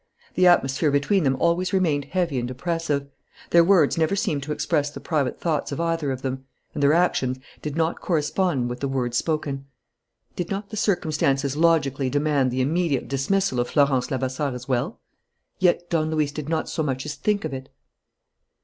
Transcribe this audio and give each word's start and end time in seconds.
The 0.33 0.47
atmosphere 0.47 0.89
between 0.89 1.23
them 1.25 1.35
always 1.39 1.73
remained 1.73 2.05
heavy 2.05 2.39
and 2.39 2.49
oppressive. 2.49 3.05
Their 3.51 3.63
words 3.63 3.99
never 3.99 4.15
seemed 4.15 4.41
to 4.41 4.51
express 4.51 4.89
the 4.89 4.99
private 4.99 5.39
thoughts 5.39 5.71
of 5.71 5.79
either 5.79 6.09
of 6.09 6.23
them; 6.23 6.45
and 6.73 6.81
their 6.81 6.93
actions 6.93 7.37
did 7.61 7.75
not 7.77 8.01
correspond 8.01 8.67
with 8.67 8.79
the 8.79 8.87
words 8.87 9.15
spoken. 9.17 9.65
Did 10.35 10.49
not 10.49 10.71
the 10.71 10.75
circumstances 10.75 11.55
logically 11.55 12.09
demand 12.09 12.49
the 12.49 12.61
immediate 12.61 13.07
dismissal 13.07 13.59
of 13.59 13.69
Florence 13.69 14.09
Levasseur 14.09 14.55
as 14.55 14.67
well? 14.67 14.99
Yet 15.59 15.87
Don 15.91 16.09
Luis 16.09 16.31
did 16.31 16.49
not 16.49 16.67
so 16.67 16.81
much 16.81 17.05
as 17.05 17.13
think 17.13 17.45
of 17.45 17.53
it. 17.53 17.69